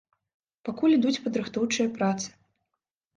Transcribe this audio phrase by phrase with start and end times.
[0.69, 2.27] Пакуль ідуць падрыхтоўчыя працы.